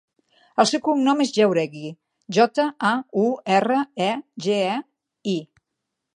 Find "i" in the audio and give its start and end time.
5.37-5.39